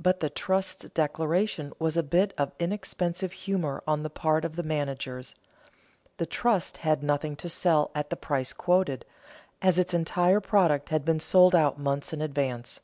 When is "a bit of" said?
1.98-2.52